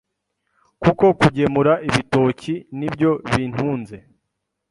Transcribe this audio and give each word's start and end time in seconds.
kuko 0.81 1.05
kugemura 1.19 1.73
ibitoki 1.87 2.53
ni 2.77 2.87
byo 2.93 3.11
bintunze 3.31 3.97